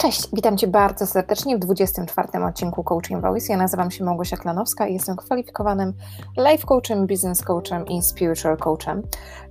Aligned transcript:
Cześć, 0.00 0.28
witam 0.32 0.56
Cię 0.56 0.66
bardzo 0.66 1.06
serdecznie 1.06 1.56
w 1.56 1.60
24 1.60 2.44
odcinku 2.44 2.84
Coaching 2.84 3.22
Voice. 3.22 3.52
Ja 3.52 3.58
nazywam 3.58 3.90
się 3.90 4.04
Małgosia 4.04 4.36
Klanowska 4.36 4.86
i 4.86 4.94
jestem 4.94 5.16
kwalifikowanym 5.16 5.92
life 6.38 6.66
coachem, 6.66 7.06
business 7.06 7.42
coachem 7.42 7.86
i 7.86 8.02
spiritual 8.02 8.56
coachem. 8.56 9.02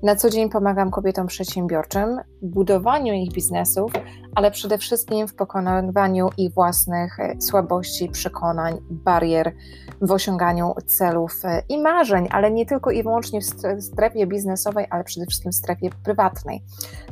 Na 0.04 0.16
co 0.16 0.30
dzień 0.30 0.50
pomagam 0.50 0.91
kobietom 0.91 1.27
przedsiębiorczym 1.27 2.20
w 2.41 2.46
budowaniu 2.46 3.14
ich 3.14 3.34
biznesów, 3.34 3.91
ale 4.36 4.52
przede 4.52 4.77
wszystkim 4.77 5.27
w 5.27 5.36
pokonywaniu 5.36 6.30
ich 6.38 6.54
własnych 6.54 7.20
e, 7.20 7.41
słabości, 7.41 8.09
przekonań, 8.09 8.77
barier 8.90 9.55
w 10.02 10.12
osiąganiu 10.12 10.73
celów 10.86 11.31
e, 11.44 11.63
i 11.70 11.81
marzeń, 11.81 12.27
ale 12.31 12.52
nie 12.52 12.66
tylko 12.66 12.91
i 12.91 13.04
wyłącznie 13.04 13.40
w 13.41 13.84
strefie 13.84 14.27
biznesowej, 14.27 14.86
ale 14.90 15.04
przede 15.04 15.26
wszystkim 15.26 15.52
w 15.52 15.55
strefie 15.55 15.90
prywatnej. 16.04 16.63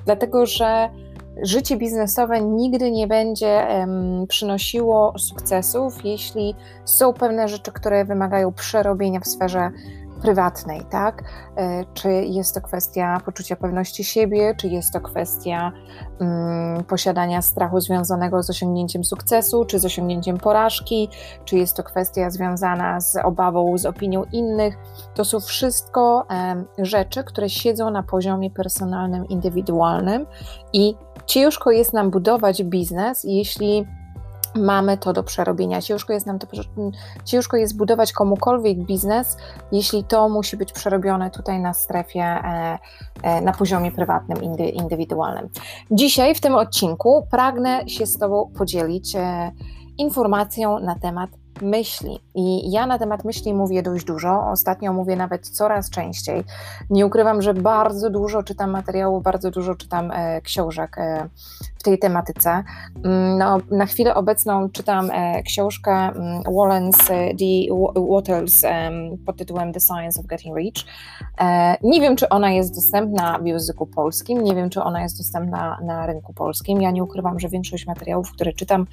Dlatego, 0.06 0.46
że 0.46 0.90
życie 1.42 1.78
biznesowe 1.78 2.42
nigdy 2.42 2.92
nie 2.92 3.08
będzie 3.08 3.68
przynosiło 4.28 5.14
sukcesów, 5.20 6.06
jeśli 6.06 6.56
są 6.86 7.14
pewne 7.14 7.48
rzeczy, 7.48 7.72
które 7.72 8.06
wymagają 8.06 8.54
przerobienia 8.54 9.20
w 9.20 9.28
sferze 9.28 9.72
prywatnej, 10.22 10.82
tak? 10.90 11.24
E, 11.58 11.86
czy 11.94 12.10
jest 12.10 12.56
to 12.56 12.62
kwestia 12.62 13.22
poczucia 13.26 13.56
pewności 13.56 14.04
siebie, 14.04 14.56
czy 14.58 14.68
jest 14.68 14.94
to 14.94 15.02
kwestia 15.02 15.72
um, 16.20 16.84
posiadania 16.84 17.42
strachu 17.42 17.80
związanego 17.80 18.44
z 18.44 18.50
osiągnięciem 18.50 19.04
sukcesu, 19.04 19.66
czy 19.66 19.80
z 19.80 19.86
osiągnięciem 19.86 20.38
porażki, 20.38 21.10
czy 21.46 21.58
jest 21.58 21.78
to 21.78 21.84
kwestia 21.84 22.30
związana 22.30 23.02
z 23.02 23.16
obawą, 23.16 23.78
z 23.78 23.86
opinią 23.86 24.24
innych. 24.32 24.78
To 25.16 25.26
są 25.26 25.40
wszystko 25.40 26.26
um, 26.30 26.66
rzeczy, 26.78 27.24
które 27.24 27.50
siedzą 27.50 27.92
na 27.92 28.04
poziomie 28.04 28.52
personalnym, 28.52 29.28
indywidualnym 29.28 30.26
i 30.74 30.96
ciężko 31.28 31.72
jest 31.72 31.94
nam 31.94 32.12
budować 32.12 32.64
biznes, 32.64 33.24
jeśli 33.24 33.86
mamy 34.56 34.98
to 34.98 35.14
do 35.14 35.24
przerobienia. 35.24 35.82
Ciężko 35.82 36.14
jest 36.14 36.26
nam 36.26 36.40
to, 36.40 36.48
ciężko 37.26 37.58
jest 37.58 37.78
budować 37.78 38.14
komukolwiek 38.14 38.78
biznes, 38.78 39.38
jeśli 39.72 40.04
to 40.04 40.30
musi 40.30 40.58
być 40.58 40.74
przerobione 40.74 41.32
tutaj 41.32 41.60
na 41.60 41.74
strefie, 41.74 42.20
e, 42.20 42.78
e, 43.24 43.42
na 43.42 43.54
poziomie 43.54 43.92
prywatnym, 43.92 44.38
indywidualnym. 44.74 45.50
Dzisiaj 45.92 46.36
w 46.36 46.42
tym 46.42 46.56
odcinku 46.56 47.28
pragnę 47.32 47.90
się 47.90 48.06
z 48.06 48.18
Tobą 48.18 48.52
podzielić 48.58 49.16
e, 49.16 49.52
informacją 49.98 50.80
na 50.80 50.96
temat 50.96 51.30
myśli. 51.62 52.20
I 52.36 52.72
ja 52.72 52.88
na 52.88 53.00
temat 53.00 53.26
myśli 53.26 53.54
mówię 53.54 53.84
dość 53.84 54.06
dużo, 54.06 54.48
ostatnio 54.52 54.94
mówię 54.94 55.16
nawet 55.16 55.50
coraz 55.50 55.90
częściej. 55.90 56.44
Nie 56.90 57.06
ukrywam, 57.06 57.42
że 57.42 57.54
bardzo 57.54 58.10
dużo 58.10 58.44
czytam 58.44 58.72
materiału, 58.72 59.22
bardzo 59.22 59.52
dużo 59.52 59.76
czytam 59.76 60.12
e, 60.12 60.42
książek 60.42 60.98
e, 60.98 61.30
w 61.80 61.84
tej 61.84 62.00
tematyce. 62.00 62.64
Mm, 63.04 63.38
no, 63.38 63.58
na 63.72 63.86
chwilę 63.86 64.16
obecną 64.16 64.70
czytam 64.70 65.12
e, 65.12 65.44
książkę 65.44 65.92
mm, 65.92 66.44
Wallens 66.58 67.10
e, 67.10 67.34
D. 67.34 67.46
Waters 68.10 68.64
e, 68.64 68.92
pod 69.26 69.38
tytułem 69.38 69.74
The 69.74 69.80
Science 69.80 70.20
of 70.20 70.26
Getting 70.26 70.58
Rich. 70.58 70.86
E, 71.42 71.78
nie 71.84 72.02
wiem, 72.02 72.16
czy 72.16 72.30
ona 72.30 72.52
jest 72.52 72.76
dostępna 72.76 73.40
w 73.40 73.46
języku 73.46 73.86
polskim, 73.86 74.44
nie 74.44 74.56
wiem, 74.56 74.70
czy 74.70 74.84
ona 74.84 75.02
jest 75.02 75.18
dostępna 75.18 75.80
na 75.82 76.06
rynku 76.06 76.34
polskim. 76.34 76.82
Ja 76.82 76.92
nie 76.92 77.04
ukrywam, 77.04 77.40
że 77.40 77.50
większość 77.50 77.88
materiałów, 77.88 78.32
które 78.32 78.54
czytam, 78.54 78.86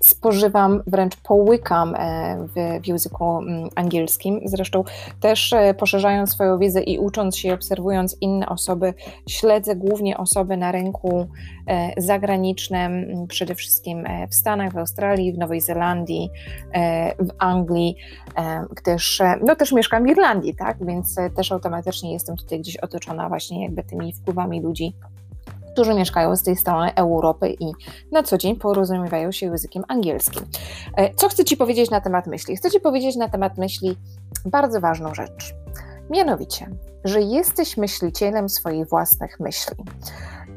spożywam, 0.00 0.82
wręcz 0.86 1.16
połykam 1.16 1.94
e, 1.94 2.38
w, 2.56 2.82
w, 2.82 2.86
języku 2.86 3.38
mm, 3.38 3.68
angielskim. 3.74 4.40
Zresztą 4.44 4.84
też 5.20 5.52
e, 5.52 5.74
poszerzając 5.74 6.30
swoją 6.30 6.58
wiedzę 6.58 6.82
i 6.82 6.98
ucząc 6.98 7.36
się, 7.36 7.54
obserwując 7.54 8.16
inne 8.20 8.48
osoby, 8.48 8.94
śledzę 9.28 9.76
głównie 9.76 10.16
osoby 10.16 10.56
na 10.56 10.72
rynku 10.72 11.26
e, 11.66 12.02
zagranicznym, 12.02 13.06
przede 13.28 13.54
wszystkim 13.54 14.04
w 14.30 14.34
Stanach, 14.34 14.72
w 14.72 14.78
Australii, 14.78 15.32
w 15.32 15.38
Nowej 15.38 15.60
Zelandii, 15.60 16.30
w 17.18 17.28
Anglii, 17.38 17.96
gdyż 18.76 19.22
no 19.46 19.56
też 19.56 19.72
mieszkam 19.72 20.04
w 20.04 20.08
Irlandii, 20.08 20.54
tak, 20.54 20.86
więc 20.86 21.16
też 21.36 21.52
automatycznie 21.52 22.12
jestem 22.12 22.36
tutaj 22.36 22.60
gdzieś 22.60 22.76
otoczona 22.76 23.28
właśnie 23.28 23.62
jakby 23.62 23.84
tymi 23.84 24.12
wpływami 24.12 24.60
ludzi 24.60 24.94
którzy 25.72 25.94
mieszkają 25.94 26.36
z 26.36 26.42
tej 26.42 26.56
strony 26.56 26.94
Europy 26.94 27.56
i 27.60 27.72
na 28.12 28.22
co 28.22 28.38
dzień 28.38 28.56
porozumiewają 28.56 29.32
się 29.32 29.46
językiem 29.46 29.84
angielskim. 29.88 30.42
E, 30.96 31.14
co 31.14 31.28
chcę 31.28 31.44
Ci 31.44 31.56
powiedzieć 31.56 31.90
na 31.90 32.00
temat 32.00 32.26
myśli? 32.26 32.56
Chcę 32.56 32.70
Ci 32.70 32.80
powiedzieć 32.80 33.16
na 33.16 33.28
temat 33.28 33.58
myśli 33.58 33.96
bardzo 34.46 34.80
ważną 34.80 35.14
rzecz. 35.14 35.54
Mianowicie, 36.10 36.70
że 37.04 37.20
jesteś 37.20 37.76
myślicielem 37.76 38.48
swoich 38.48 38.88
własnych 38.88 39.40
myśli. 39.40 39.76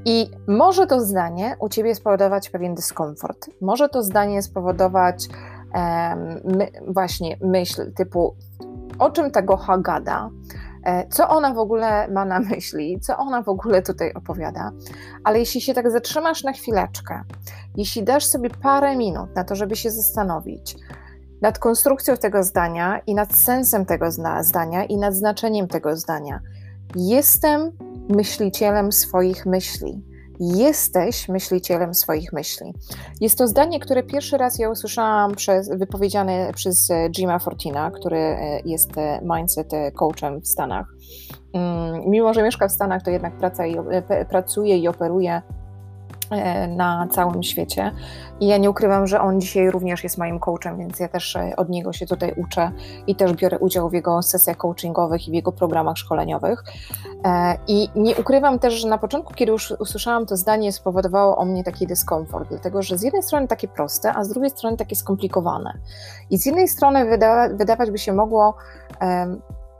I 0.06 0.30
może 0.48 0.88
to 0.88 1.00
zdanie 1.00 1.56
u 1.60 1.70
ciebie 1.70 1.96
spowodować 1.96 2.50
pewien 2.50 2.76
dyskomfort. 2.76 3.50
Może 3.62 3.90
to 3.90 4.04
zdanie 4.04 4.42
spowodować 4.42 5.28
um, 5.28 6.42
my, 6.44 6.72
właśnie 6.88 7.38
myśl 7.42 7.94
typu, 7.94 8.36
o 9.00 9.12
czym 9.12 9.32
tego 9.32 9.58
Hagada, 9.58 10.30
co 11.10 11.30
ona 11.30 11.54
w 11.54 11.58
ogóle 11.58 12.08
ma 12.08 12.26
na 12.26 12.40
myśli, 12.40 13.00
co 13.00 13.18
ona 13.18 13.42
w 13.42 13.50
ogóle 13.50 13.82
tutaj 13.82 14.14
opowiada. 14.14 14.72
Ale 15.24 15.40
jeśli 15.40 15.62
się 15.62 15.74
tak 15.74 15.92
zatrzymasz 15.92 16.44
na 16.44 16.54
chwileczkę, 16.54 17.24
jeśli 17.78 18.04
dasz 18.04 18.26
sobie 18.26 18.50
parę 18.50 18.96
minut 18.96 19.36
na 19.36 19.44
to, 19.44 19.56
żeby 19.56 19.76
się 19.76 19.92
zastanowić 19.92 20.76
nad 21.42 21.60
konstrukcją 21.60 22.18
tego 22.18 22.44
zdania 22.44 23.00
i 23.08 23.16
nad 23.16 23.36
sensem 23.36 23.86
tego 23.86 24.12
zdania 24.42 24.86
i 24.86 24.98
nad 24.98 25.14
znaczeniem 25.16 25.68
tego 25.68 25.98
zdania, 25.98 26.40
jestem 26.96 27.72
myślicielem 28.10 28.92
swoich 28.92 29.46
myśli. 29.46 30.11
Jesteś 30.44 31.30
myślicielem 31.30 31.94
swoich 31.94 32.34
myśli. 32.34 32.74
Jest 33.22 33.38
to 33.38 33.48
zdanie, 33.48 33.80
które 33.80 34.04
pierwszy 34.04 34.38
raz 34.38 34.60
ja 34.60 34.70
usłyszałam 34.70 35.36
przez, 35.36 35.70
wypowiedziane 35.70 36.52
przez 36.56 36.92
e, 36.92 37.10
Jima 37.10 37.40
Fortina, 37.40 37.92
który 37.92 38.18
e, 38.18 38.60
jest 38.66 38.98
e, 38.98 39.22
mindset 39.24 39.72
coachem 39.96 40.42
w 40.42 40.48
Stanach. 40.48 40.88
Mm, 41.54 42.02
mimo, 42.10 42.34
że 42.34 42.44
mieszka 42.44 42.68
w 42.68 42.72
Stanach, 42.72 43.04
to 43.04 43.12
jednak 43.12 43.38
praca 43.38 43.66
i, 43.66 43.76
pracuje 44.30 44.78
i 44.78 44.88
operuje 44.88 45.42
na 46.68 47.08
całym 47.12 47.44
świecie. 47.44 47.92
I 48.40 48.48
ja 48.48 48.58
nie 48.58 48.70
ukrywam, 48.70 49.08
że 49.08 49.22
on 49.22 49.42
dzisiaj 49.42 49.72
również 49.72 50.04
jest 50.04 50.18
moim 50.18 50.40
coachem, 50.40 50.78
więc 50.78 51.00
ja 51.00 51.08
też 51.08 51.36
e, 51.36 51.56
od 51.58 51.70
niego 51.70 51.94
się 51.94 52.06
tutaj 52.06 52.34
uczę 52.36 52.72
i 53.08 53.16
też 53.16 53.34
biorę 53.34 53.60
udział 53.60 53.90
w 53.90 53.94
jego 53.94 54.22
sesjach 54.22 54.58
coachingowych 54.58 55.28
i 55.28 55.32
w 55.32 55.34
jego 55.34 55.52
programach 55.52 55.98
szkoleniowych. 55.98 56.64
E, 57.26 57.58
I 57.68 57.90
nie 57.96 58.16
ukrywam 58.16 58.60
też, 58.60 58.74
że 58.74 58.88
na 58.88 58.98
początku, 58.98 59.34
kiedy 59.34 59.52
już 59.52 59.72
usłyszałam 59.72 60.26
to 60.26 60.38
zdanie, 60.38 60.72
spowodowało 60.72 61.38
o 61.38 61.46
mnie 61.46 61.64
taki 61.64 61.88
dyskomfort, 61.88 62.50
dlatego 62.50 62.82
że 62.82 62.98
z 62.98 63.02
jednej 63.04 63.24
strony 63.24 63.48
takie 63.48 63.68
proste, 63.68 64.14
a 64.14 64.24
z 64.24 64.30
drugiej 64.30 64.50
strony 64.50 64.78
takie 64.78 64.96
skomplikowane. 64.96 65.74
I 66.30 66.38
z 66.38 66.46
jednej 66.46 66.68
strony 66.68 67.06
wyda 67.06 67.50
wydawać 67.50 67.92
by 67.92 67.98
się 67.98 68.14
mogło, 68.14 68.56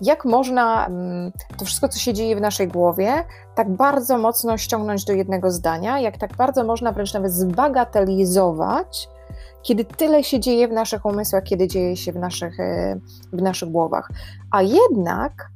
jak 0.02 0.26
można 0.26 0.86
mm, 0.86 1.32
to 1.58 1.66
wszystko, 1.66 1.90
co 1.90 2.00
się 2.00 2.14
dzieje 2.14 2.36
w 2.36 2.42
naszej 2.42 2.68
głowie, 2.68 3.24
tak 3.56 3.70
bardzo 3.70 4.18
mocno 4.18 4.58
ściągnąć 4.58 5.06
do 5.06 5.14
jednego 5.14 5.52
zdania, 5.52 6.00
jak 6.00 6.18
tak 6.18 6.36
bardzo 6.36 6.64
można 6.64 6.92
wręcz 6.92 7.14
nawet 7.14 7.32
zbagatelizować, 7.32 9.10
kiedy 9.62 9.86
tyle 9.86 10.24
się 10.24 10.40
dzieje 10.40 10.68
w 10.68 10.72
naszych 10.72 11.06
umysłach, 11.06 11.44
kiedy 11.44 11.68
dzieje 11.68 11.98
się 11.98 12.12
w 12.12 12.16
naszych, 12.16 12.60
e, 12.60 13.00
w 13.34 13.42
naszych 13.42 13.72
głowach. 13.72 14.10
A 14.52 14.62
jednak 14.62 15.50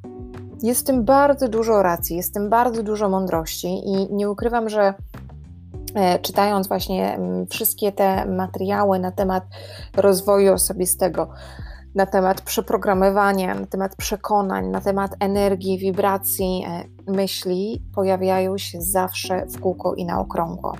jest 0.63 0.81
w 0.81 0.83
tym 0.83 1.05
bardzo 1.05 1.49
dużo 1.49 1.81
racji, 1.81 2.17
jest 2.17 2.29
w 2.29 2.33
tym 2.33 2.49
bardzo 2.49 2.83
dużo 2.83 3.09
mądrości 3.09 3.67
i 3.67 4.13
nie 4.13 4.29
ukrywam, 4.29 4.69
że 4.69 4.93
e, 5.95 6.19
czytając 6.19 6.67
właśnie 6.67 7.15
mm, 7.15 7.47
wszystkie 7.47 7.91
te 7.91 8.25
materiały 8.25 8.99
na 8.99 9.11
temat 9.11 9.43
rozwoju 9.95 10.53
osobistego, 10.53 11.29
na 11.95 12.05
temat 12.05 12.41
przeprogramowania, 12.41 13.55
na 13.55 13.65
temat 13.65 13.95
przekonań, 13.95 14.67
na 14.67 14.81
temat 14.81 15.11
energii, 15.19 15.77
wibracji, 15.77 16.65
e, 16.67 16.83
myśli 17.11 17.81
pojawiają 17.95 18.57
się 18.57 18.81
zawsze 18.81 19.45
w 19.45 19.59
kółko 19.59 19.95
i 19.95 20.05
na 20.05 20.19
okrągło. 20.19 20.75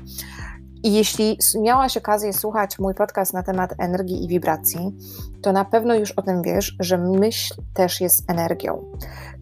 I 0.85 0.93
jeśli 0.93 1.37
miałaś 1.61 1.97
okazję 1.97 2.33
słuchać 2.33 2.79
mój 2.79 2.93
podcast 2.93 3.33
na 3.33 3.43
temat 3.43 3.73
energii 3.77 4.23
i 4.23 4.27
wibracji, 4.27 4.95
to 5.41 5.51
na 5.51 5.65
pewno 5.65 5.95
już 5.95 6.11
o 6.11 6.21
tym 6.21 6.41
wiesz, 6.41 6.75
że 6.79 6.97
myśl 6.97 7.53
też 7.73 8.01
jest 8.01 8.29
energią. 8.31 8.83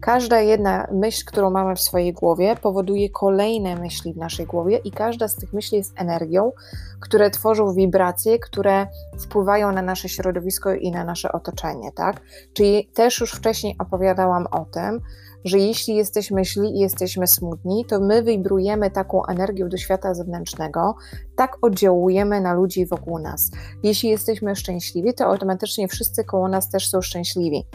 Każda 0.00 0.40
jedna 0.40 0.86
myśl, 0.92 1.24
którą 1.26 1.50
mamy 1.50 1.76
w 1.76 1.80
swojej 1.80 2.12
głowie, 2.12 2.56
powoduje 2.62 3.10
kolejne 3.10 3.76
myśli 3.76 4.14
w 4.14 4.16
naszej 4.16 4.46
głowie, 4.46 4.76
i 4.76 4.90
każda 4.90 5.28
z 5.28 5.36
tych 5.36 5.52
myśli 5.52 5.78
jest 5.78 5.92
energią, 5.96 6.52
które 7.00 7.30
tworzą 7.30 7.74
wibracje, 7.74 8.38
które 8.38 8.86
wpływają 9.18 9.72
na 9.72 9.82
nasze 9.82 10.08
środowisko 10.08 10.74
i 10.74 10.90
na 10.90 11.04
nasze 11.04 11.32
otoczenie. 11.32 11.92
Tak? 11.92 12.20
Czyli 12.52 12.90
też 12.94 13.20
już 13.20 13.32
wcześniej 13.32 13.76
opowiadałam 13.78 14.46
o 14.50 14.64
tym, 14.64 15.00
że 15.44 15.58
jeśli 15.58 15.96
jesteśmy 15.96 16.44
źli 16.44 16.76
i 16.76 16.78
jesteśmy 16.78 17.26
smutni, 17.26 17.84
to 17.88 18.00
my 18.00 18.22
wibrujemy 18.22 18.90
taką 18.90 19.26
energią 19.26 19.68
do 19.68 19.76
świata 19.76 20.14
zewnętrznego, 20.14 20.94
tak 21.36 21.56
oddziałujemy 21.62 22.40
na 22.40 22.54
ludzi 22.54 22.86
wokół 22.86 23.18
nas. 23.18 23.50
Jeśli 23.82 24.08
jesteśmy 24.08 24.56
szczęśliwi, 24.56 25.14
to 25.14 25.24
automatycznie 25.24 25.88
wszyscy 25.88 26.24
koło 26.24 26.48
nas 26.48 26.68
też 26.68 26.90
są 26.90 27.02
szczęśliwi. 27.02 27.66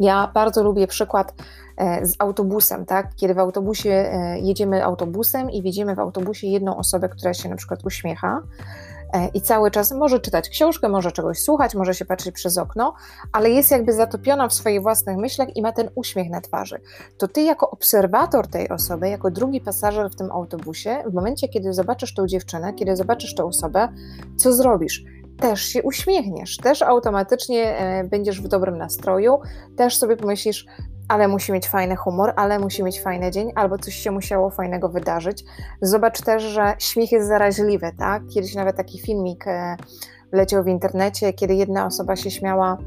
Ja 0.00 0.30
bardzo 0.34 0.62
lubię 0.62 0.86
przykład 0.86 1.34
e, 1.76 2.06
z 2.06 2.14
autobusem, 2.18 2.86
tak? 2.86 3.14
Kiedy 3.16 3.34
w 3.34 3.38
autobusie 3.38 3.90
e, 3.90 4.38
jedziemy 4.38 4.84
autobusem 4.84 5.50
i 5.50 5.62
widzimy 5.62 5.94
w 5.94 5.98
autobusie 5.98 6.46
jedną 6.46 6.76
osobę, 6.76 7.08
która 7.08 7.34
się 7.34 7.48
na 7.48 7.56
przykład 7.56 7.86
uśmiecha 7.86 8.42
i 9.34 9.40
cały 9.40 9.70
czas 9.70 9.92
może 9.92 10.20
czytać 10.20 10.48
książkę, 10.48 10.88
może 10.88 11.12
czegoś 11.12 11.38
słuchać, 11.38 11.74
może 11.74 11.94
się 11.94 12.04
patrzeć 12.04 12.34
przez 12.34 12.58
okno, 12.58 12.94
ale 13.32 13.50
jest 13.50 13.70
jakby 13.70 13.92
zatopiona 13.92 14.48
w 14.48 14.52
swoich 14.52 14.82
własnych 14.82 15.16
myślach 15.16 15.56
i 15.56 15.62
ma 15.62 15.72
ten 15.72 15.90
uśmiech 15.94 16.30
na 16.30 16.40
twarzy. 16.40 16.80
To 17.18 17.28
ty 17.28 17.42
jako 17.42 17.70
obserwator 17.70 18.48
tej 18.48 18.68
osoby, 18.68 19.08
jako 19.08 19.30
drugi 19.30 19.60
pasażer 19.60 20.10
w 20.10 20.16
tym 20.16 20.32
autobusie, 20.32 21.02
w 21.06 21.14
momencie, 21.14 21.48
kiedy 21.48 21.72
zobaczysz 21.72 22.14
tą 22.14 22.26
dziewczynę, 22.26 22.74
kiedy 22.74 22.96
zobaczysz 22.96 23.34
tę 23.34 23.44
osobę, 23.44 23.88
co 24.36 24.52
zrobisz? 24.52 25.04
też 25.40 25.62
się 25.62 25.82
uśmiechniesz, 25.82 26.56
też 26.56 26.82
automatycznie 26.82 27.78
e, 27.78 28.04
będziesz 28.04 28.40
w 28.40 28.48
dobrym 28.48 28.78
nastroju, 28.78 29.38
też 29.76 29.96
sobie 29.96 30.16
pomyślisz, 30.16 30.66
ale 31.10 31.28
musi 31.28 31.52
mieć 31.52 31.68
fajny 31.68 31.96
humor, 31.96 32.32
ale 32.36 32.58
musi 32.58 32.82
mieć 32.84 33.00
fajny 33.00 33.30
dzień, 33.30 33.52
albo 33.54 33.78
coś 33.78 33.94
się 33.94 34.10
musiało 34.10 34.50
fajnego 34.50 34.88
wydarzyć. 34.88 35.44
Zobacz 35.82 36.20
też, 36.20 36.42
że 36.42 36.74
śmiech 36.78 37.12
jest 37.12 37.28
zaraźliwy, 37.28 37.90
tak? 37.98 38.22
Kiedyś 38.34 38.54
nawet 38.54 38.76
taki 38.76 38.98
filmik 38.98 39.46
e, 39.46 39.76
leciał 40.32 40.64
w 40.64 40.68
internecie, 40.68 41.32
kiedy 41.32 41.54
jedna 41.54 41.86
osoba 41.86 42.16
się 42.16 42.30
śmiała 42.30 42.78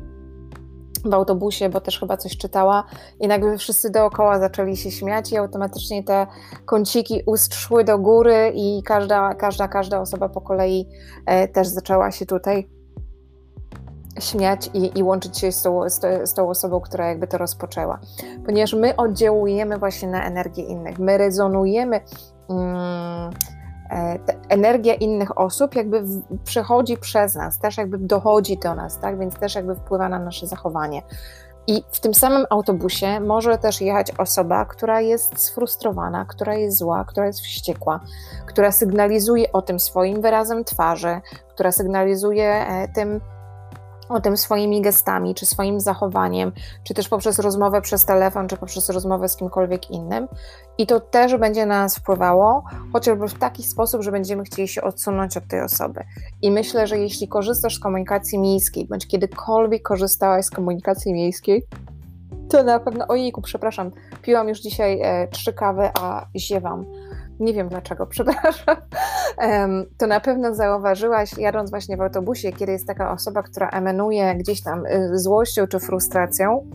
w 1.06 1.14
autobusie, 1.14 1.70
bo 1.70 1.82
też 1.82 2.00
chyba 2.00 2.18
coś 2.18 2.38
czytała 2.38 2.84
i 3.20 3.28
nagle 3.28 3.58
wszyscy 3.58 3.90
dookoła 3.90 4.40
zaczęli 4.40 4.78
się 4.78 4.92
śmiać 4.92 5.32
i 5.32 5.38
automatycznie 5.38 6.04
te 6.04 6.28
kąciki 6.66 7.22
ust 7.26 7.56
szły 7.56 7.84
do 7.84 8.00
góry 8.00 8.52
i 8.56 8.84
każda, 8.86 9.34
każda, 9.34 9.68
każda 9.68 10.02
osoba 10.02 10.30
po 10.30 10.42
kolei 10.42 10.90
e, 11.26 11.48
też 11.48 11.68
zaczęła 11.68 12.12
się 12.12 12.26
tutaj 12.26 12.70
śmiać 14.20 14.70
i, 14.74 15.00
i 15.00 15.04
łączyć 15.04 15.40
się 15.40 15.52
z 15.52 15.62
tą, 15.62 15.90
z, 15.90 16.02
z 16.30 16.34
tą 16.34 16.50
osobą, 16.50 16.82
która 16.82 17.08
jakby 17.08 17.28
to 17.28 17.38
rozpoczęła. 17.38 18.00
Ponieważ 18.46 18.74
my 18.74 18.96
oddziałujemy 18.96 19.78
właśnie 19.78 20.08
na 20.08 20.26
energię 20.26 20.64
innych, 20.64 21.00
my 21.00 21.18
rezonujemy 21.18 22.02
mm, 22.50 23.34
E, 23.94 24.20
energia 24.50 24.94
innych 24.94 25.38
osób 25.38 25.76
jakby 25.76 26.04
przechodzi 26.44 26.98
przez 26.98 27.36
nas, 27.36 27.60
też 27.60 27.78
jakby 27.78 27.98
dochodzi 27.98 28.58
do 28.58 28.76
nas, 28.76 29.00
tak? 29.00 29.20
więc 29.20 29.36
też 29.36 29.56
jakby 29.56 29.76
wpływa 29.76 30.10
na 30.10 30.20
nasze 30.20 30.48
zachowanie. 30.48 31.02
I 31.68 31.84
w 31.92 32.00
tym 32.00 32.14
samym 32.14 32.46
autobusie 32.50 33.20
może 33.20 33.58
też 33.58 33.82
jechać 33.82 34.12
osoba, 34.18 34.66
która 34.66 35.02
jest 35.02 35.40
sfrustrowana, 35.40 36.26
która 36.26 36.56
jest 36.56 36.78
zła, 36.78 37.06
która 37.08 37.28
jest 37.28 37.42
wściekła, 37.42 38.00
która 38.46 38.72
sygnalizuje 38.72 39.52
o 39.52 39.62
tym 39.62 39.80
swoim 39.80 40.22
wyrazem 40.22 40.64
twarzy, 40.64 41.22
która 41.50 41.72
sygnalizuje 41.72 42.68
e, 42.68 42.88
tym, 42.88 43.22
o 44.14 44.22
tym 44.22 44.38
swoimi 44.38 44.82
gestami, 44.82 45.36
czy 45.36 45.46
swoim 45.46 45.80
zachowaniem, 45.80 46.52
czy 46.84 46.94
też 46.94 47.10
poprzez 47.10 47.40
rozmowę 47.40 47.82
przez 47.82 48.06
telefon, 48.06 48.48
czy 48.48 48.58
poprzez 48.58 48.90
rozmowę 48.90 49.30
z 49.30 49.36
kimkolwiek 49.36 49.92
innym. 49.92 50.28
I 50.78 50.88
to 50.88 51.00
też 51.00 51.38
będzie 51.38 51.66
na 51.66 51.82
nas 51.82 51.98
wpływało, 51.98 52.64
chociażby 52.94 53.28
w 53.28 53.34
taki 53.34 53.64
sposób, 53.64 54.02
że 54.02 54.12
będziemy 54.12 54.44
chcieli 54.44 54.68
się 54.68 54.82
odsunąć 54.82 55.38
od 55.38 55.48
tej 55.48 55.62
osoby. 55.62 56.04
I 56.42 56.52
myślę, 56.52 56.88
że 56.88 56.98
jeśli 56.98 57.28
korzystasz 57.28 57.76
z 57.76 57.80
komunikacji 57.80 58.40
miejskiej, 58.40 58.88
bądź 58.88 59.08
kiedykolwiek 59.08 59.82
korzystałaś 59.82 60.46
z 60.46 60.50
komunikacji 60.50 61.14
miejskiej, 61.14 61.68
to 62.50 62.64
na 62.64 62.80
pewno, 62.80 63.08
ojejku, 63.08 63.42
przepraszam, 63.42 63.92
piłam 64.22 64.50
już 64.50 64.60
dzisiaj 64.60 65.02
e, 65.02 65.28
trzy 65.28 65.54
kawy, 65.54 65.90
a 65.94 66.26
ziewam 66.36 66.86
nie 67.44 67.54
wiem 67.54 67.70
dlaczego, 67.70 68.08
przepraszam, 68.16 68.76
to 69.98 70.08
na 70.08 70.20
pewno 70.20 70.56
zauważyłaś, 70.56 71.38
jadąc 71.38 71.70
właśnie 71.70 71.98
w 71.98 72.02
autobusie, 72.02 72.52
kiedy 72.52 72.72
jest 72.72 72.88
taka 72.88 73.12
osoba, 73.12 73.44
która 73.44 73.70
emanuje 73.70 74.36
gdzieś 74.36 74.62
tam 74.62 74.86
y, 74.86 75.20
złością 75.20 75.68
czy 75.68 75.80
frustracją, 75.80 76.66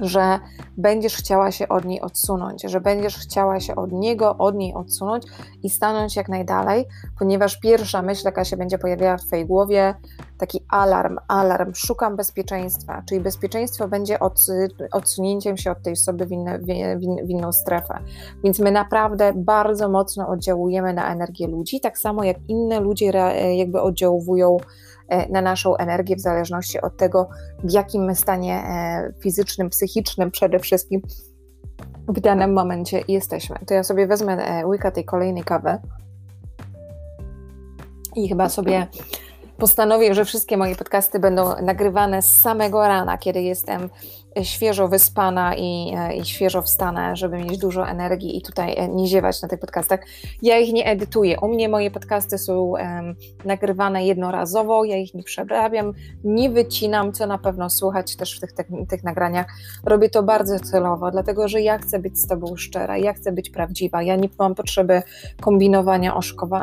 że 0.00 0.38
będziesz 0.76 1.16
chciała 1.16 1.50
się 1.50 1.68
od 1.68 1.84
niej 1.84 2.00
odsunąć, 2.00 2.62
że 2.62 2.80
będziesz 2.80 3.16
chciała 3.18 3.60
się 3.60 3.76
od 3.76 3.92
niego, 3.92 4.38
od 4.38 4.54
niej 4.54 4.74
odsunąć 4.74 5.24
i 5.62 5.70
stanąć 5.70 6.16
jak 6.16 6.28
najdalej, 6.28 6.86
ponieważ 7.18 7.60
pierwsza 7.60 8.02
myśl, 8.02 8.22
jaka 8.24 8.44
się 8.44 8.56
będzie 8.56 8.78
pojawiała 8.78 9.16
w 9.16 9.24
Twojej 9.24 9.46
głowie, 9.46 9.94
taki 10.38 10.64
alarm, 10.68 11.18
alarm, 11.28 11.72
szukam 11.74 12.16
bezpieczeństwa, 12.16 13.02
czyli 13.08 13.20
bezpieczeństwo 13.20 13.88
będzie 13.88 14.20
od, 14.20 14.46
odsunięciem 14.92 15.56
się 15.56 15.70
od 15.70 15.82
tej 15.82 15.92
osoby 15.92 16.26
w, 16.26 16.32
inne, 16.32 16.58
w, 16.58 17.30
inną 17.30 17.52
strefę. 17.52 17.98
Więc 18.44 18.58
my 18.58 18.70
naprawdę 18.70 19.32
bardzo 19.36 19.88
mocno 19.88 20.28
oddziałujemy 20.28 20.94
na 20.94 21.12
energię 21.12 21.46
ludzi, 21.46 21.80
tak 21.80 21.98
samo 21.98 22.24
jak 22.24 22.36
inne 22.48 22.80
ludzie 22.80 23.12
jakby 23.56 23.80
oddziałują 23.80 24.56
na 25.30 25.40
naszą 25.40 25.76
energię 25.76 26.16
w 26.16 26.20
zależności 26.20 26.80
od 26.80 26.96
tego, 26.96 27.28
w 27.64 27.72
jakim 27.72 28.14
stanie 28.14 28.54
e, 28.54 29.12
fizycznym, 29.22 29.70
psychicznym 29.70 30.30
przede 30.30 30.58
wszystkim 30.58 31.02
w 32.08 32.20
danym 32.20 32.52
momencie 32.52 33.04
jesteśmy. 33.08 33.56
To 33.66 33.74
ja 33.74 33.82
sobie 33.82 34.06
wezmę 34.06 34.32
e, 34.32 34.66
łyka 34.66 34.90
tej 34.90 35.04
kolejnej 35.04 35.44
kawy 35.44 35.78
i 38.16 38.28
chyba 38.28 38.48
sobie 38.48 38.86
postanowię, 39.58 40.14
że 40.14 40.24
wszystkie 40.24 40.56
moje 40.56 40.76
podcasty 40.76 41.18
będą 41.18 41.62
nagrywane 41.62 42.22
z 42.22 42.40
samego 42.40 42.88
rana, 42.88 43.18
kiedy 43.18 43.42
jestem 43.42 43.90
świeżo 44.42 44.88
wyspana 44.88 45.54
i, 45.54 45.94
e, 45.96 46.16
i 46.16 46.24
świeżo 46.24 46.62
wstana, 46.62 47.16
żeby 47.16 47.38
mieć 47.38 47.58
dużo 47.58 47.88
energii 47.88 48.36
i 48.38 48.42
tutaj 48.42 48.74
e, 48.76 48.88
nie 48.88 49.06
ziewać 49.06 49.42
na 49.42 49.48
tych 49.48 49.60
podcastach. 49.60 50.00
Ja 50.42 50.58
ich 50.58 50.72
nie 50.72 50.86
edytuję. 50.86 51.40
U 51.40 51.48
mnie 51.48 51.68
moje 51.68 51.90
podcasty 51.90 52.38
są 52.38 52.62
um, 52.62 53.14
nagrywane 53.44 54.06
jednorazowo, 54.06 54.84
ja 54.84 54.96
ich 54.96 55.14
nie 55.14 55.22
przerabiam, 55.22 55.92
nie 56.24 56.50
wycinam, 56.50 57.12
co 57.12 57.26
na 57.26 57.38
pewno 57.38 57.70
słychać 57.70 58.16
też 58.16 58.36
w 58.36 58.40
tych, 58.40 58.52
tych, 58.52 58.66
tych 58.88 59.04
nagraniach. 59.04 59.46
Robię 59.84 60.08
to 60.08 60.22
bardzo 60.22 60.60
celowo, 60.60 61.10
dlatego 61.10 61.48
że 61.48 61.60
ja 61.60 61.78
chcę 61.78 61.98
być 61.98 62.18
z 62.18 62.26
Tobą 62.26 62.56
szczera, 62.56 62.96
ja 62.96 63.12
chcę 63.12 63.32
być 63.32 63.50
prawdziwa, 63.50 64.02
ja 64.02 64.16
nie 64.16 64.28
mam 64.38 64.54
potrzeby 64.54 65.02
kombinowania, 65.40 66.14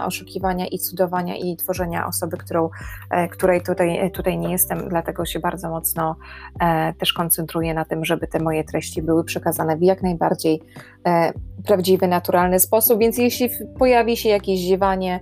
oszukiwania 0.05 0.67
i 0.67 0.79
cudowania 0.79 1.35
i 1.35 1.55
tworzenia 1.55 2.07
osoby, 2.07 2.37
którą, 2.37 2.69
e, 3.09 3.27
której 3.27 3.61
tutaj, 3.61 4.11
tutaj 4.11 4.37
nie 4.37 4.51
jestem, 4.51 4.89
dlatego 4.89 5.25
się 5.25 5.39
bardzo 5.39 5.69
mocno 5.69 6.15
e, 6.59 6.93
też 6.93 7.13
koncentruję 7.13 7.56
koncentruję 7.57 7.73
na 7.73 7.85
tym, 7.85 8.05
żeby 8.05 8.27
te 8.27 8.39
moje 8.39 8.63
treści 8.63 9.01
były 9.01 9.23
przekazane 9.23 9.77
w 9.77 9.81
jak 9.81 10.03
najbardziej 10.03 10.61
e, 11.07 11.33
prawdziwy, 11.65 12.07
naturalny 12.07 12.59
sposób. 12.59 12.99
Więc 12.99 13.17
jeśli 13.17 13.49
pojawi 13.79 14.17
się 14.17 14.29
jakieś 14.29 14.59
ziewanie, 14.59 15.19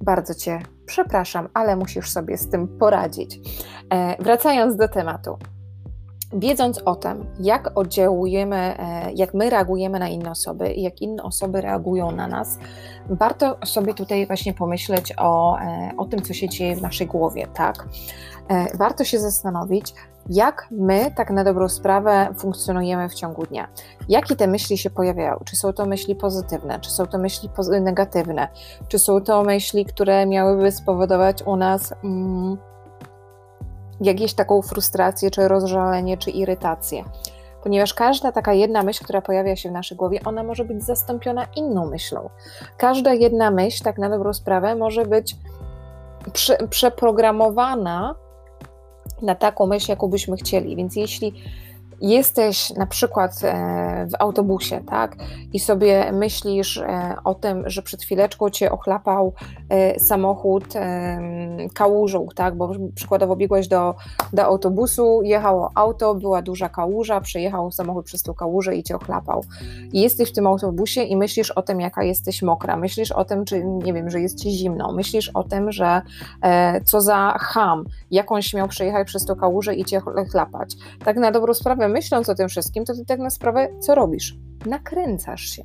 bardzo 0.00 0.34
Cię 0.34 0.58
przepraszam, 0.86 1.48
ale 1.54 1.76
musisz 1.76 2.10
sobie 2.10 2.36
z 2.36 2.50
tym 2.50 2.78
poradzić. 2.78 3.40
E, 3.90 4.22
wracając 4.22 4.76
do 4.76 4.88
tematu. 4.88 5.36
Wiedząc 6.32 6.82
o 6.84 6.94
tym, 6.94 7.26
jak 7.40 7.78
oddziałujemy, 7.78 8.56
e, 8.56 9.12
jak 9.12 9.34
my 9.34 9.50
reagujemy 9.50 9.98
na 9.98 10.08
inne 10.08 10.30
osoby 10.30 10.72
i 10.72 10.82
jak 10.82 11.02
inne 11.02 11.22
osoby 11.22 11.60
reagują 11.60 12.10
na 12.10 12.28
nas, 12.28 12.58
warto 13.10 13.56
sobie 13.64 13.94
tutaj 13.94 14.26
właśnie 14.26 14.54
pomyśleć 14.54 15.12
o, 15.18 15.58
e, 15.58 15.90
o 15.96 16.04
tym, 16.04 16.22
co 16.22 16.34
się 16.34 16.48
dzieje 16.48 16.76
w 16.76 16.82
naszej 16.82 17.06
głowie, 17.06 17.46
tak? 17.54 17.88
E, 18.48 18.76
warto 18.76 19.04
się 19.04 19.18
zastanowić, 19.18 19.94
jak 20.28 20.68
my 20.70 21.10
tak 21.16 21.30
na 21.30 21.44
dobrą 21.44 21.68
sprawę 21.68 22.28
funkcjonujemy 22.38 23.08
w 23.08 23.14
ciągu 23.14 23.46
dnia. 23.46 23.68
Jakie 24.08 24.36
te 24.36 24.46
myśli 24.46 24.78
się 24.78 24.90
pojawiają? 24.90 25.40
Czy 25.44 25.56
są 25.56 25.72
to 25.72 25.86
myśli 25.86 26.16
pozytywne, 26.16 26.80
czy 26.80 26.90
są 26.90 27.06
to 27.06 27.18
myśli 27.18 27.50
negatywne, 27.80 28.48
czy 28.88 28.98
są 28.98 29.20
to 29.20 29.42
myśli, 29.42 29.84
które 29.84 30.26
miałyby 30.26 30.72
spowodować 30.72 31.42
u 31.42 31.56
nas 31.56 31.94
mm, 32.04 32.58
jakieś 34.00 34.34
taką 34.34 34.62
frustrację, 34.62 35.30
czy 35.30 35.48
rozżalenie, 35.48 36.16
czy 36.16 36.30
irytację. 36.30 37.04
Ponieważ 37.62 37.94
każda 37.94 38.32
taka 38.32 38.52
jedna 38.52 38.82
myśl, 38.82 39.04
która 39.04 39.22
pojawia 39.22 39.56
się 39.56 39.68
w 39.68 39.72
naszej 39.72 39.96
głowie, 39.96 40.20
ona 40.24 40.42
może 40.42 40.64
być 40.64 40.84
zastąpiona 40.84 41.46
inną 41.56 41.86
myślą. 41.86 42.30
Każda 42.76 43.12
jedna 43.12 43.50
myśl, 43.50 43.84
tak 43.84 43.98
na 43.98 44.10
dobrą 44.10 44.32
sprawę, 44.32 44.74
może 44.74 45.06
być 45.06 45.36
prze, 46.32 46.56
przeprogramowana 46.70 48.14
na 49.22 49.34
taką 49.34 49.66
myśl, 49.66 49.90
jaką 49.90 50.08
byśmy 50.08 50.36
chcieli. 50.36 50.76
Więc 50.76 50.96
jeśli 50.96 51.32
jesteś 52.02 52.70
na 52.70 52.86
przykład 52.86 53.32
e, 53.44 54.06
w 54.06 54.14
autobusie, 54.18 54.80
tak, 54.86 55.16
i 55.52 55.60
sobie 55.60 56.12
myślisz 56.12 56.76
e, 56.76 57.16
o 57.24 57.34
tym, 57.34 57.70
że 57.70 57.82
przed 57.82 58.02
chwileczką 58.02 58.50
cię 58.50 58.72
ochlapał 58.72 59.32
e, 59.68 60.00
samochód 60.00 60.64
kałużą, 61.74 62.26
tak, 62.34 62.56
bo 62.56 62.72
przykładowo 62.94 63.36
biegłeś 63.36 63.68
do, 63.68 63.94
do 64.32 64.44
autobusu, 64.44 65.20
jechało 65.22 65.70
auto, 65.74 66.14
była 66.14 66.42
duża 66.42 66.68
kałuża, 66.68 67.20
przejechał 67.20 67.72
samochód 67.72 68.06
przez 68.06 68.22
tą 68.22 68.34
kałużę 68.34 68.76
i 68.76 68.82
cię 68.82 68.96
ochlapał. 68.96 69.44
I 69.92 70.00
jesteś 70.00 70.30
w 70.30 70.32
tym 70.32 70.46
autobusie 70.46 71.02
i 71.02 71.16
myślisz 71.16 71.50
o 71.50 71.62
tym, 71.62 71.80
jaka 71.80 72.04
jesteś 72.04 72.42
mokra, 72.42 72.76
myślisz 72.76 73.12
o 73.12 73.24
tym, 73.24 73.44
czy 73.44 73.64
nie 73.64 73.92
wiem, 73.92 74.10
że 74.10 74.20
jest 74.20 74.42
ci 74.42 74.50
zimno, 74.50 74.92
myślisz 74.92 75.28
o 75.28 75.44
tym, 75.44 75.72
że 75.72 76.02
co 76.84 77.00
za 77.00 77.36
ham, 77.40 77.84
jakąś 78.10 78.54
miał 78.54 78.68
przejechać 78.68 79.06
przez 79.06 79.24
tą 79.24 79.36
kałużę 79.36 79.74
i 79.74 79.84
cię 79.84 80.00
chlapać. 80.30 80.76
Tak 81.04 81.16
na 81.16 81.30
dobrą 81.30 81.54
sprawę 81.54 81.88
myśląc 81.92 82.28
o 82.28 82.34
tym 82.34 82.48
wszystkim, 82.48 82.84
to 82.84 82.94
ty 82.94 83.04
tak 83.04 83.18
na 83.20 83.30
sprawę 83.30 83.68
co 83.80 83.94
robisz? 83.94 84.36
Nakręcasz 84.66 85.42
się. 85.42 85.62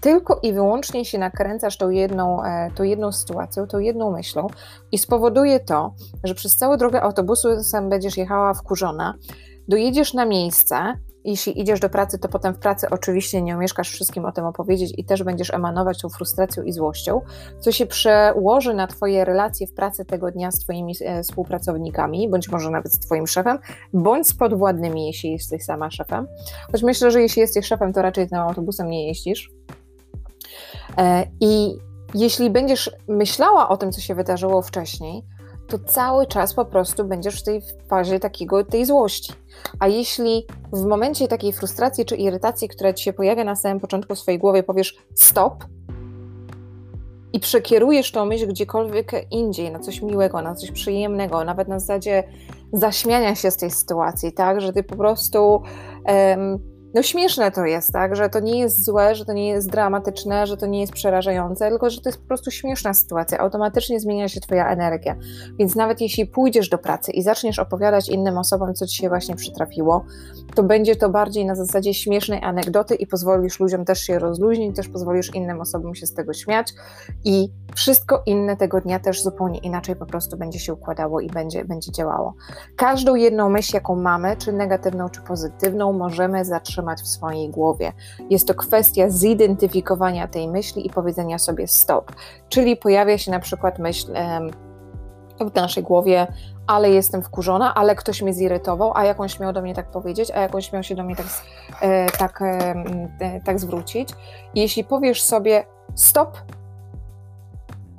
Tylko 0.00 0.40
i 0.42 0.52
wyłącznie 0.52 1.04
się 1.04 1.18
nakręcasz 1.18 1.76
tą 1.76 1.90
jedną, 1.90 2.44
e, 2.44 2.70
tą 2.74 2.82
jedną 2.82 3.12
sytuacją, 3.12 3.66
tą 3.66 3.78
jedną 3.78 4.12
myślą, 4.12 4.46
i 4.92 4.98
spowoduje 4.98 5.60
to, 5.60 5.94
że 6.24 6.34
przez 6.34 6.56
całą 6.56 6.76
drogę 6.76 7.02
autobusu 7.02 7.62
sam 7.62 7.88
będziesz 7.88 8.16
jechała 8.16 8.54
wkurzona, 8.54 9.14
dojedziesz 9.68 10.14
na 10.14 10.26
miejsce, 10.26 10.94
jeśli 11.24 11.60
idziesz 11.60 11.80
do 11.80 11.88
pracy, 11.88 12.18
to 12.18 12.28
potem 12.28 12.54
w 12.54 12.58
pracy 12.58 12.86
oczywiście 12.90 13.42
nie 13.42 13.56
umieszkasz 13.56 13.90
wszystkim 13.90 14.24
o 14.24 14.32
tym 14.32 14.44
opowiedzieć 14.44 14.92
i 14.96 15.04
też 15.04 15.22
będziesz 15.22 15.54
emanować 15.54 16.00
tą 16.02 16.08
frustracją 16.08 16.62
i 16.62 16.72
złością, 16.72 17.20
co 17.60 17.72
się 17.72 17.86
przełoży 17.86 18.74
na 18.74 18.86
Twoje 18.86 19.24
relacje 19.24 19.66
w 19.66 19.74
pracy 19.74 20.04
tego 20.04 20.30
dnia 20.30 20.50
z 20.50 20.58
Twoimi 20.58 20.94
e, 21.00 21.22
współpracownikami, 21.22 22.28
bądź 22.28 22.48
może 22.48 22.70
nawet 22.70 22.92
z 22.92 22.98
Twoim 22.98 23.26
szefem, 23.26 23.58
bądź 23.92 24.28
z 24.28 24.34
podwładnymi, 24.34 25.06
jeśli 25.06 25.32
jesteś 25.32 25.64
sama 25.64 25.90
szefem. 25.90 26.26
Choć 26.72 26.82
myślę, 26.82 27.10
że 27.10 27.22
jeśli 27.22 27.40
jesteś 27.40 27.66
szefem, 27.66 27.92
to 27.92 28.02
raczej 28.02 28.28
tym 28.28 28.38
autobusem 28.38 28.90
nie 28.90 29.06
jeździsz. 29.06 29.50
E, 30.98 31.26
I 31.40 31.78
jeśli 32.14 32.50
będziesz 32.50 32.90
myślała 33.08 33.68
o 33.68 33.76
tym, 33.76 33.92
co 33.92 34.00
się 34.00 34.14
wydarzyło 34.14 34.62
wcześniej, 34.62 35.24
to 35.70 35.78
cały 35.78 36.26
czas 36.26 36.54
po 36.54 36.64
prostu 36.64 37.04
będziesz 37.04 37.40
w 37.40 37.44
tej 37.44 37.62
fazie 37.88 38.20
takiego, 38.20 38.64
tej 38.64 38.84
złości. 38.84 39.32
A 39.78 39.88
jeśli 39.88 40.46
w 40.72 40.84
momencie 40.84 41.28
takiej 41.28 41.52
frustracji 41.52 42.04
czy 42.04 42.16
irytacji, 42.16 42.68
która 42.68 42.92
ci 42.92 43.04
się 43.04 43.12
pojawia 43.12 43.44
na 43.44 43.56
samym 43.56 43.80
początku 43.80 44.16
swojej 44.16 44.38
głowie, 44.38 44.62
powiesz 44.62 44.96
stop 45.14 45.64
i 47.32 47.40
przekierujesz 47.40 48.12
tą 48.12 48.24
myśl 48.24 48.48
gdziekolwiek 48.48 49.12
indziej, 49.30 49.70
na 49.70 49.78
coś 49.78 50.02
miłego, 50.02 50.42
na 50.42 50.54
coś 50.54 50.70
przyjemnego, 50.70 51.44
nawet 51.44 51.68
na 51.68 51.78
zasadzie 51.78 52.24
zaśmiania 52.72 53.34
się 53.34 53.50
z 53.50 53.56
tej 53.56 53.70
sytuacji, 53.70 54.32
tak, 54.32 54.60
że 54.60 54.72
ty 54.72 54.82
po 54.82 54.96
prostu 54.96 55.62
um, 56.06 56.69
no 56.94 57.02
śmieszne 57.02 57.50
to 57.50 57.64
jest, 57.64 57.92
tak, 57.92 58.16
że 58.16 58.28
to 58.28 58.40
nie 58.40 58.58
jest 58.58 58.84
złe, 58.84 59.14
że 59.14 59.24
to 59.24 59.32
nie 59.32 59.48
jest 59.48 59.70
dramatyczne, 59.70 60.46
że 60.46 60.56
to 60.56 60.66
nie 60.66 60.80
jest 60.80 60.92
przerażające, 60.92 61.68
tylko 61.68 61.90
że 61.90 62.00
to 62.00 62.08
jest 62.08 62.20
po 62.20 62.26
prostu 62.26 62.50
śmieszna 62.50 62.94
sytuacja. 62.94 63.38
Automatycznie 63.38 64.00
zmienia 64.00 64.28
się 64.28 64.40
Twoja 64.40 64.70
energia. 64.70 65.16
Więc 65.58 65.76
nawet 65.76 66.00
jeśli 66.00 66.26
pójdziesz 66.26 66.68
do 66.68 66.78
pracy 66.78 67.12
i 67.12 67.22
zaczniesz 67.22 67.58
opowiadać 67.58 68.08
innym 68.08 68.38
osobom, 68.38 68.74
co 68.74 68.86
Ci 68.86 68.96
się 68.96 69.08
właśnie 69.08 69.36
przytrafiło, 69.36 70.04
to 70.54 70.62
będzie 70.62 70.96
to 70.96 71.08
bardziej 71.08 71.46
na 71.46 71.54
zasadzie 71.54 71.94
śmiesznej 71.94 72.42
anegdoty 72.42 72.94
i 72.94 73.06
pozwolisz 73.06 73.60
ludziom 73.60 73.84
też 73.84 74.00
się 74.00 74.18
rozluźnić, 74.18 74.76
też 74.76 74.88
pozwolisz 74.88 75.34
innym 75.34 75.60
osobom 75.60 75.94
się 75.94 76.06
z 76.06 76.14
tego 76.14 76.32
śmiać 76.32 76.72
i 77.24 77.48
wszystko 77.74 78.22
inne 78.26 78.56
tego 78.56 78.80
dnia 78.80 79.00
też 79.00 79.22
zupełnie 79.22 79.58
inaczej 79.58 79.96
po 79.96 80.06
prostu 80.06 80.36
będzie 80.36 80.58
się 80.58 80.74
układało 80.74 81.20
i 81.20 81.28
będzie, 81.28 81.64
będzie 81.64 81.92
działało. 81.92 82.34
Każdą 82.76 83.14
jedną 83.14 83.48
myśl, 83.48 83.70
jaką 83.74 83.96
mamy, 83.96 84.36
czy 84.36 84.52
negatywną, 84.52 85.08
czy 85.08 85.20
pozytywną, 85.20 85.92
możemy 85.92 86.44
zatrzymać 86.44 86.79
w 87.02 87.08
swojej 87.08 87.48
głowie. 87.48 87.92
Jest 88.30 88.48
to 88.48 88.54
kwestia 88.54 89.10
zidentyfikowania 89.10 90.28
tej 90.28 90.48
myśli 90.48 90.86
i 90.86 90.90
powiedzenia 90.90 91.38
sobie 91.38 91.68
stop. 91.68 92.12
Czyli 92.48 92.76
pojawia 92.76 93.18
się 93.18 93.30
na 93.30 93.40
przykład 93.40 93.78
myśl 93.78 94.12
w 95.40 95.54
naszej 95.54 95.82
głowie, 95.82 96.26
ale 96.66 96.90
jestem 96.90 97.22
wkurzona, 97.22 97.74
ale 97.74 97.94
ktoś 97.94 98.22
mnie 98.22 98.32
zirytował, 98.32 98.92
a 98.94 99.04
jakąś 99.04 99.40
miał 99.40 99.52
do 99.52 99.62
mnie 99.62 99.74
tak 99.74 99.90
powiedzieć, 99.90 100.30
a 100.30 100.40
jakąś 100.40 100.72
miał 100.72 100.82
się 100.82 100.94
do 100.94 101.04
mnie 101.04 101.16
tak, 101.16 101.26
e, 101.80 102.10
tak, 102.10 102.42
e, 102.42 103.40
tak 103.44 103.60
zwrócić. 103.60 104.08
Jeśli 104.54 104.84
powiesz 104.84 105.22
sobie 105.22 105.64
stop, 105.94 106.38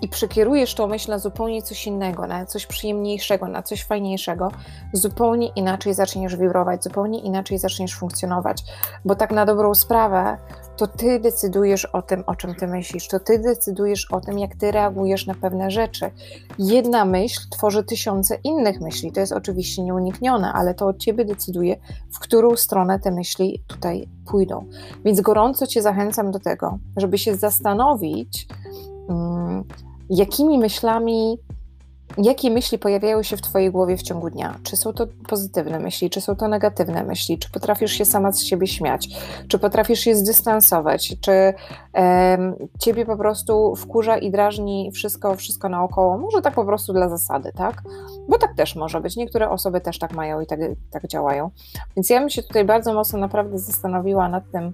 i 0.02 0.08
przekierujesz 0.08 0.76
tą 0.76 0.88
myśl 0.88 1.12
na 1.12 1.20
zupełnie 1.20 1.62
coś 1.62 1.88
innego, 1.88 2.28
na 2.28 2.46
coś 2.46 2.66
przyjemniejszego, 2.66 3.48
na 3.48 3.64
coś 3.64 3.84
fajniejszego, 3.84 4.52
zupełnie 4.94 5.48
inaczej 5.48 5.94
zaczniesz 5.94 6.36
wibrować, 6.36 6.84
zupełnie 6.84 7.20
inaczej 7.20 7.58
zaczniesz 7.58 7.96
funkcjonować. 7.96 8.64
Bo 9.06 9.16
tak 9.16 9.32
na 9.32 9.46
dobrą 9.46 9.76
sprawę, 9.76 10.38
to 10.78 10.88
ty 10.88 11.20
decydujesz 11.20 11.86
o 11.86 12.02
tym, 12.02 12.24
o 12.28 12.36
czym 12.36 12.56
ty 12.56 12.68
myślisz, 12.68 13.08
to 13.08 13.20
ty 13.20 13.40
decydujesz 13.40 14.12
o 14.12 14.22
tym, 14.22 14.40
jak 14.40 14.56
ty 14.56 14.72
reagujesz 14.72 15.26
na 15.26 15.36
pewne 15.36 15.72
rzeczy. 15.72 16.12
Jedna 16.60 17.06
myśl 17.06 17.42
tworzy 17.50 17.84
tysiące 17.84 18.38
innych 18.44 18.82
myśli. 18.82 19.12
To 19.12 19.20
jest 19.20 19.34
oczywiście 19.34 19.84
nieuniknione, 19.84 20.54
ale 20.54 20.74
to 20.74 20.88
od 20.88 20.98
ciebie 20.98 21.26
decyduje, 21.26 21.78
w 22.14 22.20
którą 22.20 22.56
stronę 22.56 23.00
te 23.00 23.12
myśli 23.12 23.64
tutaj 23.68 24.10
pójdą. 24.32 24.66
Więc 25.06 25.22
gorąco 25.22 25.68
cię 25.68 25.82
zachęcam 25.82 26.32
do 26.32 26.40
tego, 26.40 26.78
żeby 26.98 27.18
się 27.18 27.36
zastanowić, 27.36 28.48
hmm, 29.08 29.64
jakimi 30.12 30.58
myślami, 30.58 31.38
jakie 32.18 32.52
myśli 32.52 32.78
pojawiają 32.78 33.24
się 33.24 33.38
w 33.38 33.42
Twojej 33.42 33.72
głowie 33.72 33.98
w 33.98 34.02
ciągu 34.02 34.30
dnia? 34.30 34.60
Czy 34.64 34.78
są 34.78 34.94
to 34.94 35.08
pozytywne 35.28 35.80
myśli, 35.80 36.10
czy 36.10 36.22
są 36.22 36.36
to 36.36 36.48
negatywne 36.48 37.04
myśli? 37.04 37.40
Czy 37.40 37.52
potrafisz 37.52 37.92
się 37.92 38.06
sama 38.06 38.32
z 38.32 38.44
siebie 38.44 38.68
śmiać? 38.68 39.08
Czy 39.48 39.60
potrafisz 39.60 40.00
się 40.00 40.16
zdystansować? 40.16 41.16
Czy 41.22 41.54
um, 41.94 42.56
Ciebie 42.80 43.06
po 43.06 43.18
prostu 43.18 43.76
wkurza 43.76 44.18
i 44.18 44.32
drażni 44.32 44.92
wszystko, 44.94 45.36
wszystko 45.36 45.70
naokoło? 45.70 46.18
Może 46.18 46.42
tak 46.42 46.54
po 46.54 46.66
prostu 46.66 46.94
dla 46.94 47.10
zasady, 47.10 47.52
tak? 47.56 47.82
Bo 48.30 48.38
tak 48.38 48.56
też 48.56 48.76
może 48.76 49.02
być. 49.02 49.16
Niektóre 49.16 49.50
osoby 49.50 49.82
też 49.82 50.00
tak 50.00 50.14
mają 50.14 50.42
i 50.42 50.46
tak, 50.46 50.60
tak 50.92 51.08
działają. 51.08 51.50
Więc 51.96 52.10
ja 52.10 52.20
bym 52.20 52.30
się 52.30 52.44
tutaj 52.44 52.66
bardzo 52.66 52.94
mocno 52.94 53.20
naprawdę 53.20 53.60
zastanowiła 53.60 54.30
nad 54.30 54.52
tym, 54.52 54.74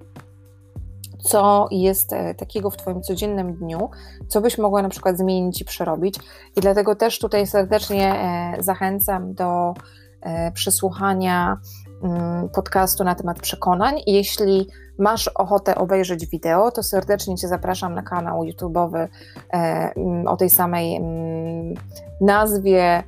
co 1.20 1.68
jest 1.72 2.14
e, 2.14 2.36
takiego 2.36 2.70
w 2.70 2.78
Twoim 2.78 3.02
codziennym 3.02 3.54
dniu, 3.54 3.90
co 4.28 4.42
byś 4.42 4.58
mogła 4.58 4.82
na 4.82 4.90
przykład 4.90 5.18
zmienić 5.18 5.62
i 5.62 5.66
przerobić. 5.66 6.16
I 6.56 6.62
dlatego 6.62 6.96
też 6.96 7.20
tutaj 7.20 7.48
serdecznie 7.48 8.16
e, 8.16 8.64
zachęcam 8.64 9.34
do 9.34 9.74
e, 10.22 10.52
przesłuchania 10.52 11.58
mm, 12.04 12.50
podcastu 12.50 13.04
na 13.04 13.16
temat 13.16 13.40
przekonań. 13.40 14.02
Jeśli 14.08 14.68
masz 15.00 15.28
ochotę 15.28 15.76
obejrzeć 15.76 16.26
wideo, 16.26 16.72
to 16.72 16.84
serdecznie 16.84 17.36
Cię 17.36 17.48
zapraszam 17.48 17.96
na 17.96 18.02
kanał 18.02 18.44
YouTube'owy 18.44 19.08
mm, 19.50 20.28
o 20.28 20.38
tej 20.38 20.50
samej 20.50 20.96
mm, 20.96 21.74
nazwie, 22.22 23.04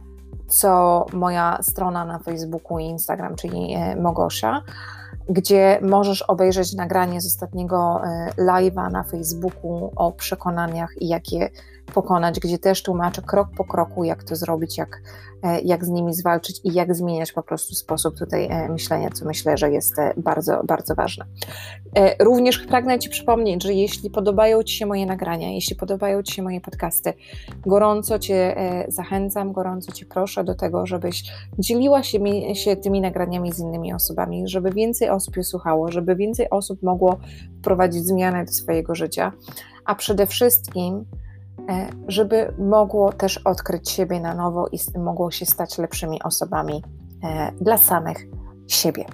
co 0.47 1.05
moja 1.13 1.57
strona 1.61 2.05
na 2.05 2.19
Facebooku 2.19 2.79
i 2.79 2.83
Instagram, 2.83 3.35
czyli 3.35 3.75
Mogosia 4.01 4.61
gdzie 5.29 5.79
możesz 5.81 6.21
obejrzeć 6.21 6.73
nagranie 6.73 7.21
z 7.21 7.25
ostatniego 7.25 8.01
e, 8.03 8.29
live'a 8.37 8.91
na 8.91 9.03
Facebooku 9.03 9.91
o 9.95 10.11
przekonaniach 10.11 10.89
i 10.97 11.07
jak 11.07 11.31
je 11.31 11.49
pokonać, 11.89 12.39
gdzie 12.39 12.59
też 12.59 12.83
tłumaczę 12.83 13.21
krok 13.21 13.47
po 13.57 13.63
kroku, 13.63 14.03
jak 14.03 14.23
to 14.23 14.35
zrobić, 14.35 14.77
jak, 14.77 15.01
e, 15.43 15.61
jak 15.61 15.85
z 15.85 15.89
nimi 15.89 16.13
zwalczyć 16.13 16.61
i 16.63 16.73
jak 16.73 16.95
zmieniać 16.95 17.31
po 17.31 17.43
prostu 17.43 17.75
sposób 17.75 18.17
tutaj 18.17 18.45
e, 18.45 18.69
myślenia, 18.69 19.09
co 19.09 19.25
myślę, 19.25 19.57
że 19.57 19.71
jest 19.71 19.95
bardzo, 20.17 20.61
bardzo 20.63 20.95
ważne. 20.95 21.25
Również 22.19 22.57
pragnę 22.57 22.99
Ci 22.99 23.09
przypomnieć, 23.09 23.63
że 23.63 23.73
jeśli 23.73 24.09
podobają 24.09 24.63
Ci 24.63 24.75
się 24.75 24.85
moje 24.85 25.05
nagrania, 25.05 25.51
jeśli 25.51 25.75
podobają 25.75 26.23
Ci 26.23 26.33
się 26.33 26.41
moje 26.41 26.61
podcasty, 26.61 27.13
gorąco 27.65 28.19
Cię 28.19 28.55
zachęcam, 28.87 29.53
gorąco 29.53 29.91
Cię 29.91 30.05
proszę 30.05 30.43
do 30.43 30.55
tego, 30.55 30.85
żebyś 30.85 31.23
dzieliła 31.59 32.03
się, 32.03 32.19
się 32.55 32.75
tymi 32.75 33.01
nagraniami 33.01 33.51
z 33.51 33.59
innymi 33.59 33.93
osobami, 33.93 34.47
żeby 34.47 34.71
więcej 34.71 35.09
osób 35.09 35.37
je 35.37 35.43
słuchało, 35.43 35.91
żeby 35.91 36.15
więcej 36.15 36.49
osób 36.49 36.83
mogło 36.83 37.19
wprowadzić 37.59 38.05
zmianę 38.05 38.45
do 38.45 38.51
swojego 38.51 38.95
życia, 38.95 39.31
a 39.85 39.95
przede 39.95 40.27
wszystkim, 40.27 40.95
e, 40.95 41.28
żeby 42.07 42.53
mogło 42.57 43.13
też 43.13 43.37
odkryć 43.37 43.89
siebie 43.89 44.19
na 44.19 44.35
nowo 44.35 44.67
i 44.71 44.99
mogło 44.99 45.31
się 45.31 45.45
stać 45.45 45.77
lepszymi 45.77 46.23
osobami 46.23 46.83
e, 47.23 47.51
dla 47.61 47.77
samych 47.77 48.17
siebie. 48.67 49.05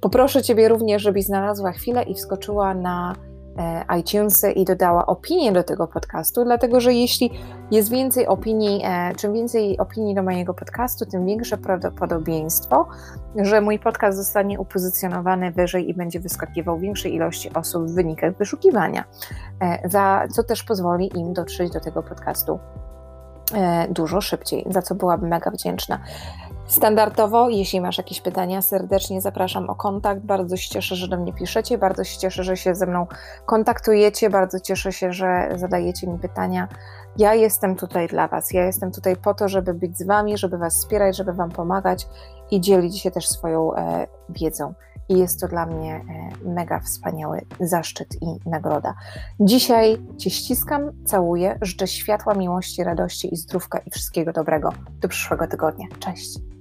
Poproszę 0.00 0.42
Ciebie 0.42 0.68
również, 0.68 1.02
żebyś 1.02 1.24
znalazła 1.24 1.72
chwilę 1.72 2.02
i 2.02 2.14
wskoczyła 2.14 2.74
na 2.74 3.14
E, 3.58 3.84
iTunesy 4.00 4.52
i 4.52 4.64
dodała 4.64 5.06
opinię 5.06 5.52
do 5.52 5.62
tego 5.62 5.86
podcastu, 5.86 6.44
dlatego 6.44 6.80
że 6.80 6.92
jeśli 6.92 7.30
jest 7.70 7.90
więcej 7.90 8.26
opinii, 8.26 8.82
e, 8.84 9.14
czym 9.14 9.32
więcej 9.32 9.78
opinii 9.78 10.14
do 10.14 10.22
mojego 10.22 10.54
podcastu, 10.54 11.06
tym 11.06 11.26
większe 11.26 11.58
prawdopodobieństwo, 11.58 12.88
że 13.36 13.60
mój 13.60 13.78
podcast 13.78 14.18
zostanie 14.18 14.60
upozycjonowany 14.60 15.52
wyżej 15.52 15.90
i 15.90 15.94
będzie 15.94 16.20
wyskakiwał 16.20 16.78
większej 16.78 17.14
ilości 17.14 17.52
osób 17.54 17.86
w 17.86 17.94
wynikach 17.94 18.36
wyszukiwania, 18.36 19.04
e, 19.60 19.88
za, 19.88 20.28
co 20.30 20.42
też 20.42 20.62
pozwoli 20.62 21.18
im 21.18 21.32
dotrzeć 21.32 21.72
do 21.72 21.80
tego 21.80 22.02
podcastu 22.02 22.58
dużo 23.90 24.20
szybciej, 24.20 24.66
za 24.70 24.82
co 24.82 24.94
byłabym 24.94 25.28
mega 25.28 25.50
wdzięczna. 25.50 25.98
Standardowo, 26.72 27.48
jeśli 27.48 27.80
masz 27.80 27.98
jakieś 27.98 28.20
pytania, 28.20 28.62
serdecznie 28.62 29.20
zapraszam 29.20 29.70
o 29.70 29.74
kontakt. 29.74 30.22
Bardzo 30.22 30.56
się 30.56 30.70
cieszę, 30.70 30.96
że 30.96 31.08
do 31.08 31.16
mnie 31.16 31.32
piszecie, 31.32 31.78
bardzo 31.78 32.04
się 32.04 32.18
cieszę, 32.18 32.44
że 32.44 32.56
się 32.56 32.74
ze 32.74 32.86
mną 32.86 33.06
kontaktujecie, 33.46 34.30
bardzo 34.30 34.60
cieszę 34.60 34.92
się, 34.92 35.12
że 35.12 35.48
zadajecie 35.54 36.06
mi 36.06 36.18
pytania. 36.18 36.68
Ja 37.16 37.34
jestem 37.34 37.76
tutaj 37.76 38.08
dla 38.08 38.28
Was. 38.28 38.52
Ja 38.52 38.64
jestem 38.64 38.92
tutaj 38.92 39.16
po 39.16 39.34
to, 39.34 39.48
żeby 39.48 39.74
być 39.74 39.98
z 39.98 40.06
Wami, 40.06 40.38
żeby 40.38 40.58
Was 40.58 40.74
wspierać, 40.74 41.16
żeby 41.16 41.32
Wam 41.32 41.50
pomagać 41.50 42.06
i 42.50 42.60
dzielić 42.60 43.00
się 43.00 43.10
też 43.10 43.28
swoją 43.28 43.74
e, 43.74 44.06
wiedzą 44.28 44.74
i 45.08 45.18
jest 45.18 45.40
to 45.40 45.48
dla 45.48 45.66
mnie 45.66 45.94
e, 45.94 46.48
mega 46.48 46.80
wspaniały 46.80 47.40
zaszczyt 47.60 48.22
i 48.22 48.50
nagroda. 48.50 48.94
Dzisiaj 49.40 49.98
Cię 50.18 50.30
ściskam, 50.30 50.90
całuję, 51.04 51.58
życzę 51.62 51.86
światła, 51.86 52.34
miłości, 52.34 52.84
radości 52.84 53.34
i 53.34 53.36
zdrówka 53.36 53.78
i 53.78 53.90
wszystkiego 53.90 54.32
dobrego 54.32 54.72
do 55.00 55.08
przyszłego 55.08 55.46
tygodnia. 55.46 55.86
Cześć! 56.00 56.51